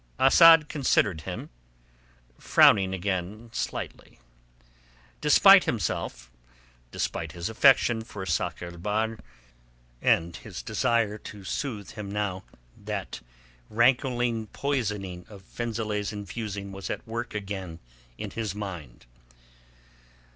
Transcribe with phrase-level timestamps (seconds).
[0.17, 1.51] Asad considered him,
[2.39, 4.17] frowning again slightly.
[5.21, 6.31] Despite himself,
[6.89, 9.19] despite his affection for Sakr el Bahr,
[10.01, 12.43] and his desire to soothe him now
[12.75, 13.19] that
[13.69, 17.77] rankling poison of Fenzileh's infusing was at work again
[18.17, 19.05] in his mind.